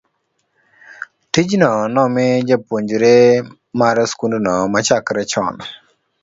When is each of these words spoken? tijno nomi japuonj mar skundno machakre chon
tijno 1.31 1.69
nomi 1.95 2.25
japuonj 2.49 2.89
mar 3.79 3.95
skundno 4.11 4.55
machakre 4.73 5.23
chon 5.31 5.55